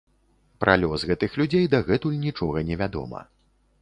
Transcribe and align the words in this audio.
Пра 0.63 0.73
лёс 0.83 1.03
гэтых 1.11 1.35
людзей 1.41 1.67
дагэтуль 1.73 2.19
нічога 2.25 2.67
невядома. 2.71 3.21